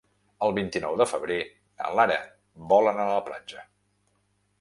El 0.45 0.53
vint-i-nou 0.57 0.95
de 1.01 1.05
febrer 1.11 1.37
na 1.81 1.91
Lara 1.99 2.15
vol 2.73 2.89
anar 2.93 3.05
a 3.11 3.13
la 3.13 3.21
platja. 3.29 3.63